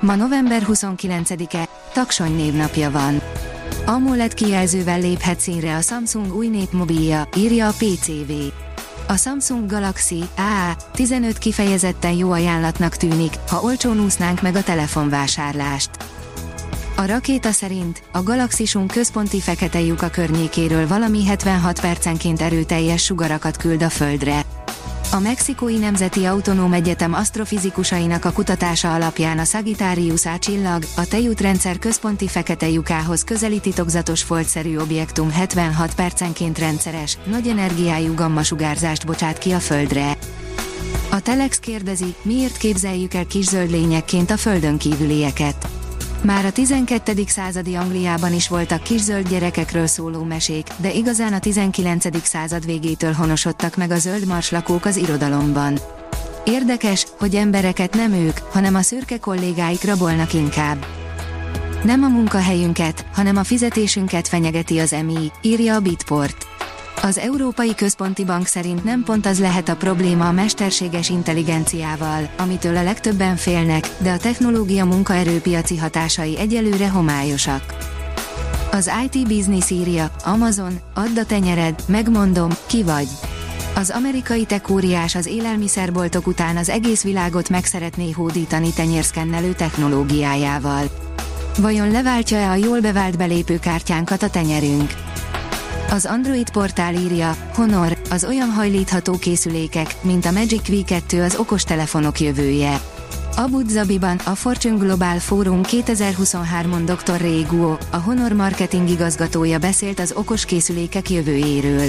Ma 0.00 0.14
november 0.14 0.62
29-e, 0.66 1.68
Taksony 1.92 2.36
névnapja 2.36 2.90
van. 2.90 3.20
AMOLED 3.86 4.34
kijelzővel 4.34 5.00
léphet 5.00 5.40
színre 5.40 5.76
a 5.76 5.80
Samsung 5.80 6.34
új 6.34 6.48
népmobilja, 6.48 7.28
írja 7.36 7.68
a 7.68 7.72
PCV. 7.78 8.32
A 9.08 9.16
Samsung 9.16 9.70
Galaxy 9.70 10.24
A 10.36 10.76
15 10.92 11.38
kifejezetten 11.38 12.12
jó 12.12 12.30
ajánlatnak 12.30 12.96
tűnik, 12.96 13.34
ha 13.48 13.60
olcsón 13.62 14.00
úsznánk 14.00 14.42
meg 14.42 14.56
a 14.56 14.62
telefonvásárlást. 14.62 15.90
A 16.96 17.06
rakéta 17.06 17.50
szerint 17.50 18.02
a 18.12 18.22
galaxisunk 18.22 18.90
központi 18.90 19.40
fekete 19.40 19.80
lyuka 19.80 20.08
környékéről 20.08 20.86
valami 20.86 21.24
76 21.26 21.80
percenként 21.80 22.40
erőteljes 22.40 23.04
sugarakat 23.04 23.56
küld 23.56 23.82
a 23.82 23.90
Földre. 23.90 24.43
A 25.14 25.20
Mexikói 25.20 25.78
Nemzeti 25.78 26.24
Autonóm 26.24 26.72
Egyetem 26.72 27.14
asztrofizikusainak 27.14 28.24
a 28.24 28.32
kutatása 28.32 28.94
alapján 28.94 29.38
a 29.38 29.44
Sagittarius 29.44 30.26
A 30.26 30.38
csillag, 30.38 30.82
a 30.96 31.06
tejútrendszer 31.06 31.78
központi 31.78 32.28
fekete 32.28 32.68
lyukához 32.68 33.24
közeli 33.24 33.60
titokzatos 33.60 34.22
foltszerű 34.22 34.76
objektum 34.76 35.30
76 35.30 35.94
percenként 35.94 36.58
rendszeres, 36.58 37.18
nagy 37.24 37.48
energiájú 37.48 38.14
gammasugárzást 38.14 39.06
bocsát 39.06 39.38
ki 39.38 39.50
a 39.50 39.60
Földre. 39.60 40.16
A 41.10 41.20
Telex 41.20 41.58
kérdezi, 41.58 42.14
miért 42.22 42.56
képzeljük 42.56 43.14
el 43.14 43.26
kis 43.26 43.44
zöld 43.44 43.70
lényekként 43.70 44.30
a 44.30 44.36
Földön 44.36 44.78
kívülieket. 44.78 45.73
Már 46.24 46.44
a 46.44 46.52
12. 46.52 47.12
századi 47.26 47.74
Angliában 47.74 48.32
is 48.32 48.48
voltak 48.48 48.82
kis 48.82 49.00
zöld 49.00 49.28
gyerekekről 49.28 49.86
szóló 49.86 50.22
mesék, 50.22 50.66
de 50.76 50.92
igazán 50.92 51.32
a 51.32 51.38
19. 51.38 52.26
század 52.26 52.66
végétől 52.66 53.12
honosodtak 53.12 53.76
meg 53.76 53.90
a 53.90 53.98
zöld 53.98 54.26
lakók 54.50 54.84
az 54.84 54.96
irodalomban. 54.96 55.78
Érdekes, 56.44 57.06
hogy 57.18 57.34
embereket 57.34 57.94
nem 57.94 58.12
ők, 58.12 58.38
hanem 58.38 58.74
a 58.74 58.82
szürke 58.82 59.18
kollégáik 59.18 59.84
rabolnak 59.84 60.34
inkább. 60.34 60.86
Nem 61.82 62.02
a 62.02 62.08
munkahelyünket, 62.08 63.06
hanem 63.12 63.36
a 63.36 63.44
fizetésünket 63.44 64.28
fenyegeti 64.28 64.78
az 64.78 64.92
EMI, 64.92 65.30
írja 65.42 65.74
a 65.74 65.80
Bitport. 65.80 66.53
Az 67.02 67.18
Európai 67.18 67.74
Központi 67.74 68.24
Bank 68.24 68.46
szerint 68.46 68.84
nem 68.84 69.02
pont 69.02 69.26
az 69.26 69.40
lehet 69.40 69.68
a 69.68 69.76
probléma 69.76 70.28
a 70.28 70.32
mesterséges 70.32 71.10
intelligenciával, 71.10 72.28
amitől 72.38 72.76
a 72.76 72.82
legtöbben 72.82 73.36
félnek, 73.36 73.88
de 73.98 74.10
a 74.12 74.18
technológia 74.18 74.84
munkaerőpiaci 74.84 75.76
hatásai 75.76 76.38
egyelőre 76.38 76.88
homályosak. 76.88 77.74
Az 78.70 78.90
IT 79.04 79.28
Business 79.28 79.70
írja, 79.70 80.10
Amazon, 80.24 80.80
add 80.94 81.18
a 81.18 81.24
tenyered, 81.26 81.74
megmondom, 81.86 82.50
ki 82.66 82.82
vagy. 82.82 83.08
Az 83.74 83.90
amerikai 83.90 84.44
tekóriás 84.44 85.14
az 85.14 85.26
élelmiszerboltok 85.26 86.26
után 86.26 86.56
az 86.56 86.68
egész 86.68 87.02
világot 87.02 87.48
meg 87.48 87.64
szeretné 87.64 88.10
hódítani 88.10 88.72
tenyérszkennelő 88.72 89.52
technológiájával. 89.52 90.84
Vajon 91.58 91.90
leváltja-e 91.90 92.50
a 92.50 92.54
jól 92.54 92.80
bevált 92.80 93.16
belépőkártyánkat 93.16 94.22
a 94.22 94.30
tenyerünk? 94.30 95.03
Az 95.94 96.06
Android 96.06 96.50
portál 96.50 96.94
írja, 96.94 97.36
Honor, 97.54 97.98
az 98.10 98.24
olyan 98.24 98.50
hajlítható 98.50 99.18
készülékek, 99.18 99.94
mint 100.00 100.26
a 100.26 100.30
Magic 100.30 100.62
V2 100.68 101.24
az 101.24 101.36
okostelefonok 101.36 102.20
jövője. 102.20 102.80
Abu 103.36 103.62
Dhabiban 103.62 104.16
a 104.24 104.34
Fortune 104.34 104.76
Global 104.76 105.18
Forum 105.18 105.60
2023-on 105.62 106.82
Dr. 106.84 107.20
Ray 107.20 107.42
Guo, 107.42 107.76
a 107.90 107.96
Honor 107.96 108.32
marketing 108.32 108.88
igazgatója 108.88 109.58
beszélt 109.58 110.00
az 110.00 110.12
okos 110.16 110.44
készülékek 110.44 111.10
jövőjéről. 111.10 111.88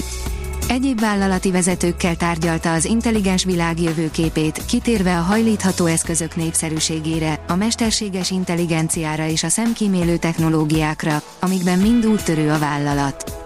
Egyéb 0.67 0.99
vállalati 0.99 1.51
vezetőkkel 1.51 2.16
tárgyalta 2.16 2.73
az 2.73 2.85
intelligens 2.85 3.43
világ 3.43 3.81
jövőképét, 3.81 4.66
kitérve 4.66 5.17
a 5.17 5.22
hajlítható 5.22 5.85
eszközök 5.85 6.35
népszerűségére, 6.35 7.43
a 7.47 7.55
mesterséges 7.55 8.31
intelligenciára 8.31 9.27
és 9.27 9.43
a 9.43 9.49
szemkímélő 9.49 10.17
technológiákra, 10.17 11.22
amikben 11.39 11.79
mind 11.79 12.05
úttörő 12.05 12.51
a 12.51 12.59
vállalat. 12.59 13.44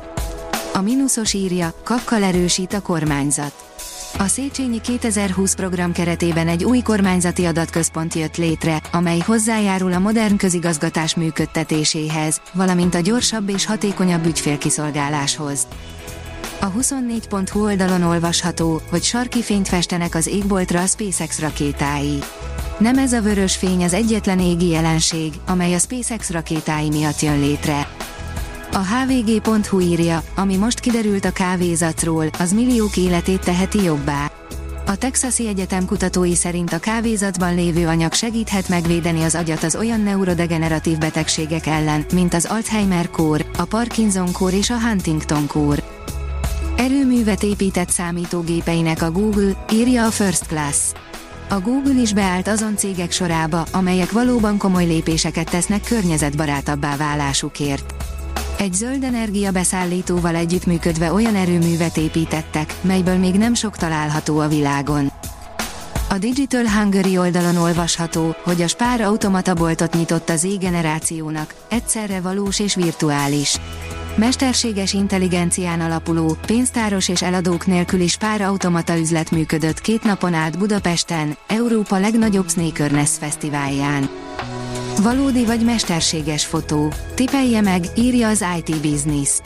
A 0.80 0.82
mínuszos 0.82 1.34
írja, 1.34 1.74
kakkal 1.84 2.24
erősít 2.24 2.74
a 2.74 2.82
kormányzat. 2.82 3.54
A 4.18 4.28
Széchenyi 4.28 4.82
2020 4.82 5.56
program 5.56 5.92
keretében 5.92 6.48
egy 6.48 6.64
új 6.64 6.80
kormányzati 6.80 7.46
adatközpont 7.46 8.14
jött 8.14 8.38
létre, 8.38 8.82
amely 8.92 9.20
hozzájárul 9.20 9.94
a 9.94 10.00
modern 10.00 10.38
közigazgatás 10.38 11.16
működtetéséhez, 11.16 12.42
valamint 12.54 12.96
a 12.96 13.00
gyorsabb 13.00 13.50
és 13.50 13.66
hatékonyabb 13.66 14.26
ügyfélkiszolgáláshoz. 14.26 15.68
A 16.60 16.72
24.hu 16.72 17.64
oldalon 17.64 18.04
olvasható, 18.04 18.82
hogy 18.90 19.04
sarki 19.04 19.42
fényt 19.42 19.68
festenek 19.68 20.16
az 20.16 20.28
égboltra 20.28 20.82
a 20.82 20.86
SpaceX 20.86 21.40
rakétái. 21.40 22.20
Nem 22.78 22.98
ez 22.98 23.14
a 23.14 23.22
vörös 23.22 23.56
fény 23.56 23.84
az 23.84 23.94
egyetlen 23.94 24.40
égi 24.40 24.68
jelenség, 24.68 25.34
amely 25.48 25.74
a 25.74 25.80
SpaceX 25.80 26.30
rakétái 26.30 26.90
miatt 26.90 27.20
jön 27.20 27.40
létre. 27.40 27.88
A 28.80 28.86
hvg.hu 28.86 29.80
írja, 29.80 30.24
ami 30.36 30.58
most 30.58 30.80
kiderült 30.80 31.26
a 31.26 31.32
kávézatról, 31.32 32.26
az 32.40 32.54
milliók 32.54 32.98
életét 32.98 33.40
teheti 33.40 33.84
jobbá. 33.84 34.32
A 34.86 34.96
Texasi 34.96 35.48
Egyetem 35.48 35.86
kutatói 35.86 36.36
szerint 36.36 36.74
a 36.74 36.80
kávézatban 36.80 37.56
lévő 37.56 37.88
anyag 37.88 38.14
segíthet 38.14 38.70
megvédeni 38.70 39.24
az 39.24 39.36
agyat 39.36 39.64
az 39.64 39.76
olyan 39.76 40.02
neurodegeneratív 40.02 40.98
betegségek 40.98 41.66
ellen, 41.66 42.06
mint 42.14 42.34
az 42.34 42.46
Alzheimer-kór, 42.46 43.46
a 43.58 43.64
Parkinson-kór 43.64 44.54
és 44.54 44.70
a 44.70 44.80
Huntington-kór. 44.80 45.84
Erőművet 46.78 47.44
épített 47.44 47.90
számítógépeinek 47.90 49.02
a 49.02 49.12
Google, 49.12 49.66
írja 49.72 50.06
a 50.06 50.12
First 50.12 50.48
Class. 50.48 50.78
A 51.50 51.60
Google 51.60 52.02
is 52.02 52.14
beállt 52.14 52.48
azon 52.48 52.76
cégek 52.78 53.12
sorába, 53.12 53.66
amelyek 53.72 54.12
valóban 54.12 54.58
komoly 54.58 54.86
lépéseket 54.86 55.50
tesznek 55.50 55.84
környezetbarátabbá 55.84 56.96
válásukért. 56.96 57.99
Egy 58.60 58.74
zöld 58.74 59.04
energia 59.04 59.52
beszállítóval 59.52 60.36
együttműködve 60.36 61.14
olyan 61.14 61.36
erőművet 61.36 61.98
építettek, 61.98 62.76
melyből 62.82 63.18
még 63.18 63.36
nem 63.36 63.54
sok 63.54 63.78
található 63.78 64.40
a 64.40 64.48
világon. 64.48 65.12
A 66.10 66.18
Digital 66.18 66.70
Hungary 66.70 67.18
oldalon 67.18 67.56
olvasható, 67.56 68.36
hogy 68.44 68.62
a 68.62 68.68
Spár 68.68 69.02
automata 69.02 69.54
boltot 69.54 69.94
nyitott 69.94 70.30
az 70.30 70.40
Z-generációnak, 70.40 71.56
egyszerre 71.70 72.22
valós 72.22 72.60
és 72.60 72.76
virtuális. 72.76 73.58
Mesterséges 74.16 74.94
intelligencián 74.94 75.82
alapuló, 75.82 76.38
pénztáros 76.46 77.10
és 77.10 77.22
eladók 77.22 77.66
nélküli 77.66 78.08
Spár 78.08 78.42
automata 78.42 78.98
üzlet 78.98 79.32
működött 79.32 79.82
két 79.82 80.04
napon 80.04 80.34
át 80.34 80.58
Budapesten, 80.58 81.38
Európa 81.48 81.98
legnagyobb 81.98 82.50
Sneakerness 82.50 83.18
fesztiválján. 83.20 84.10
Valódi 85.02 85.46
vagy 85.46 85.66
mesterséges 85.66 86.46
fotó? 86.46 86.94
Tipelje 87.14 87.62
meg, 87.62 87.86
írja 87.96 88.28
az 88.28 88.46
IT 88.58 88.82
Business. 88.82 89.40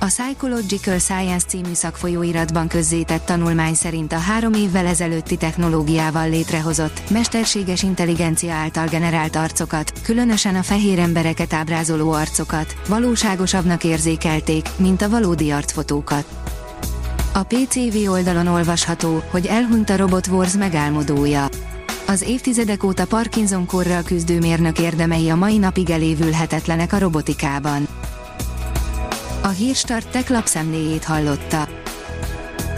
A 0.00 0.04
Psychological 0.04 0.98
Science 0.98 1.46
című 1.46 1.72
szakfolyóiratban 1.72 2.68
közzétett 2.68 3.24
tanulmány 3.24 3.74
szerint 3.74 4.12
a 4.12 4.18
három 4.18 4.52
évvel 4.52 4.86
ezelőtti 4.86 5.36
technológiával 5.36 6.28
létrehozott, 6.28 7.10
mesterséges 7.10 7.82
intelligencia 7.82 8.52
által 8.52 8.86
generált 8.86 9.36
arcokat, 9.36 9.92
különösen 10.02 10.54
a 10.54 10.62
fehér 10.62 10.98
embereket 10.98 11.52
ábrázoló 11.52 12.10
arcokat, 12.10 12.76
valóságosabbnak 12.88 13.84
érzékelték, 13.84 14.68
mint 14.76 15.02
a 15.02 15.08
valódi 15.08 15.50
arcfotókat. 15.50 16.24
A 17.32 17.42
PCV 17.42 18.10
oldalon 18.10 18.46
olvasható, 18.46 19.22
hogy 19.30 19.46
elhunyt 19.46 19.90
a 19.90 19.96
Robot 19.96 20.26
Wars 20.26 20.56
megálmodója. 20.56 21.48
Az 22.12 22.22
évtizedek 22.22 22.84
óta 22.84 23.06
Parkinson-korral 23.06 24.02
küzdő 24.02 24.38
mérnök 24.38 24.78
érdemei 24.78 25.28
a 25.28 25.34
mai 25.34 25.58
napig 25.58 25.90
elévülhetetlenek 25.90 26.92
a 26.92 26.98
robotikában. 26.98 27.88
A 29.42 29.48
Hírstart 29.48 30.08
tech 30.08 30.30
lapszemléjét 30.30 31.04
hallotta. 31.04 31.68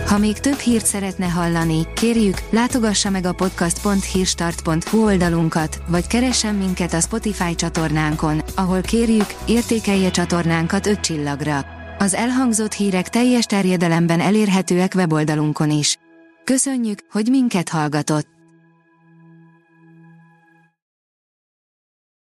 Ha 0.06 0.19
még 0.19 0.38
több 0.38 0.58
hírt 0.58 0.86
szeretne 0.86 1.26
hallani, 1.26 1.86
kérjük, 1.94 2.38
látogassa 2.50 3.10
meg 3.10 3.26
a 3.26 3.32
podcast.hírstart.hu 3.32 5.04
oldalunkat, 5.04 5.82
vagy 5.86 6.06
keressen 6.06 6.54
minket 6.54 6.92
a 6.92 7.00
Spotify 7.00 7.54
csatornánkon, 7.54 8.42
ahol 8.54 8.81
kérjük, 8.81 9.34
értékelje 9.46 10.10
csatornánkat 10.10 10.86
5 10.86 11.00
csillagra. 11.00 11.64
Az 11.98 12.14
elhangzott 12.14 12.72
hírek 12.72 13.08
teljes 13.08 13.44
terjedelemben 13.44 14.20
elérhetőek 14.20 14.92
weboldalunkon 14.94 15.70
is. 15.70 15.96
Köszönjük, 16.44 16.98
hogy 17.10 17.26
minket 17.31 17.69
hallgatott! 17.69 18.33